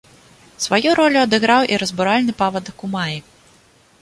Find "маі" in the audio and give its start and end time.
2.97-3.17